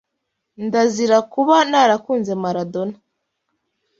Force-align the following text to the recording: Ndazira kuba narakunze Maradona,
Ndazira 0.65 1.17
kuba 1.31 1.55
narakunze 1.69 2.31
Maradona, 2.43 2.95